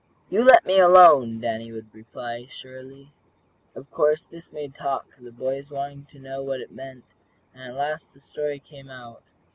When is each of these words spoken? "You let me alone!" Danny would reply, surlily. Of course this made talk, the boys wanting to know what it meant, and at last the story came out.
"You 0.31 0.43
let 0.43 0.65
me 0.65 0.79
alone!" 0.79 1.39
Danny 1.39 1.71
would 1.71 1.93
reply, 1.93 2.47
surlily. 2.49 3.11
Of 3.75 3.91
course 3.91 4.23
this 4.23 4.51
made 4.51 4.73
talk, 4.73 5.15
the 5.19 5.31
boys 5.31 5.69
wanting 5.69 6.07
to 6.09 6.17
know 6.17 6.41
what 6.41 6.59
it 6.59 6.71
meant, 6.71 7.03
and 7.53 7.61
at 7.61 7.75
last 7.75 8.15
the 8.15 8.19
story 8.19 8.57
came 8.57 8.89
out. 8.89 9.21